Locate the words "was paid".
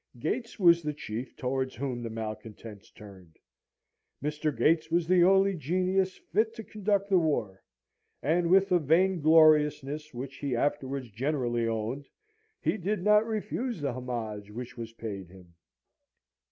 14.75-15.27